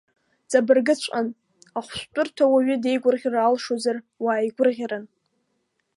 [0.49, 1.27] Ҵабыргыҵәҟьан,
[1.77, 5.05] ахәшәтәырҭа уаҩы деигәырӷьар алшозар, уааигәырӷьарын.